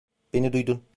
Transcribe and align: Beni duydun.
Beni 0.33 0.53
duydun. 0.53 0.83